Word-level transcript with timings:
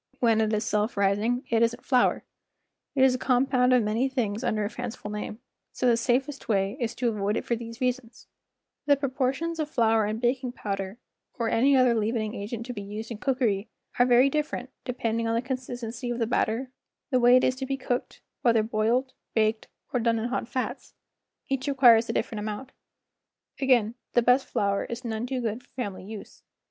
When 0.19 0.41
it 0.41 0.51
is 0.51 0.63
self 0.65 0.97
rising, 0.97 1.43
it 1.51 1.61
isn't 1.61 1.85
flour; 1.85 2.23
it 2.95 3.03
is 3.03 3.13
a 3.13 3.19
com¬ 3.19 3.47
pound 3.47 3.71
of 3.71 3.83
many 3.83 4.09
things 4.09 4.43
under 4.43 4.65
a 4.65 4.69
fanciful 4.71 5.11
name, 5.11 5.37
so 5.73 5.85
the 5.85 5.95
safest 5.95 6.49
way 6.49 6.75
is 6.79 6.95
to 6.95 7.09
avoid 7.09 7.37
it 7.37 7.45
for 7.45 7.55
these 7.55 7.79
reasons: 7.79 8.25
The 8.87 8.95
proportions 8.97 9.59
of 9.59 9.69
flour 9.69 10.05
and 10.05 10.19
baking 10.19 10.53
powder, 10.53 10.97
or 11.37 11.49
any 11.49 11.77
other 11.77 11.93
leaven¬ 11.93 12.17
ing 12.19 12.33
agent 12.33 12.65
to 12.65 12.73
be 12.73 12.81
used 12.81 13.11
in 13.11 13.19
cookery, 13.19 13.69
are 13.99 14.07
very 14.07 14.27
different, 14.27 14.71
depending 14.85 15.27
on 15.27 15.35
the 15.35 15.39
consistency 15.39 16.09
of 16.09 16.17
the 16.17 16.25
batter, 16.25 16.71
the 17.11 17.19
way 17.19 17.35
it 17.35 17.43
is 17.43 17.55
to 17.57 17.67
be 17.67 17.77
cooked—whether 17.77 18.63
boiled, 18.63 19.13
baked, 19.35 19.67
or 19.93 19.99
done 19.99 20.17
in 20.17 20.29
hot 20.29 20.47
fats; 20.47 20.95
each 21.47 21.67
requires 21.67 22.09
a 22.09 22.13
different 22.13 22.39
amount. 22.39 22.71
Again, 23.59 23.93
the 24.13 24.23
best 24.23 24.47
flour 24.47 24.83
is 24.85 25.05
none 25.05 25.27
too 25.27 25.41
good 25.41 25.61
for 25.61 25.69
family 25.69 26.03
use. 26.05 26.41